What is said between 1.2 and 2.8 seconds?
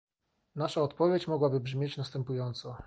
mogłaby brzmieć następująco